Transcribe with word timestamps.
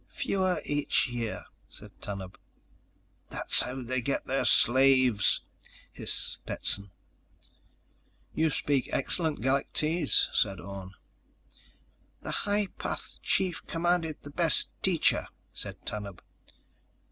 "Fewer 0.09 0.59
each 0.65 1.09
year," 1.09 1.45
said 1.69 1.91
Tanub. 2.01 2.33
"There's 3.29 3.59
how 3.61 3.83
they 3.83 4.01
get 4.01 4.25
their 4.25 4.45
slaves," 4.45 5.41
hissed 5.93 6.39
Stetson. 6.41 6.89
"You 8.33 8.49
speak 8.49 8.89
excellent 8.91 9.41
Galactese," 9.41 10.29
said 10.33 10.59
Orne. 10.59 10.95
"The 12.23 12.31
High 12.31 12.65
Path 12.79 13.19
Chief 13.21 13.63
commanded 13.67 14.17
the 14.23 14.31
best 14.31 14.69
teacher," 14.81 15.27
said 15.51 15.79
Tanub. 15.85 16.21